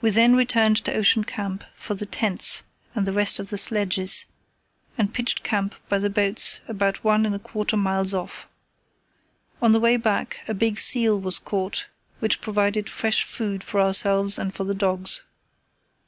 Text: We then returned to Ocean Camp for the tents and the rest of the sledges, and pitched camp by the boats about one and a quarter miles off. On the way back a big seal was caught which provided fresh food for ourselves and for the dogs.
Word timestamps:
We 0.00 0.10
then 0.10 0.36
returned 0.36 0.76
to 0.84 0.94
Ocean 0.94 1.24
Camp 1.24 1.64
for 1.74 1.94
the 1.96 2.06
tents 2.06 2.62
and 2.94 3.04
the 3.04 3.10
rest 3.12 3.40
of 3.40 3.50
the 3.50 3.58
sledges, 3.58 4.26
and 4.96 5.12
pitched 5.12 5.42
camp 5.42 5.74
by 5.88 5.98
the 5.98 6.08
boats 6.08 6.60
about 6.68 7.02
one 7.02 7.26
and 7.26 7.34
a 7.34 7.40
quarter 7.40 7.76
miles 7.76 8.14
off. 8.14 8.46
On 9.60 9.72
the 9.72 9.80
way 9.80 9.96
back 9.96 10.42
a 10.46 10.54
big 10.54 10.78
seal 10.78 11.18
was 11.18 11.40
caught 11.40 11.88
which 12.20 12.40
provided 12.40 12.88
fresh 12.88 13.24
food 13.24 13.64
for 13.64 13.80
ourselves 13.80 14.38
and 14.38 14.54
for 14.54 14.62
the 14.62 14.72
dogs. 14.72 15.24